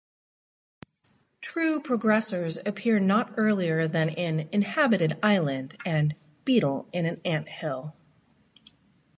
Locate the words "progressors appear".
1.79-2.99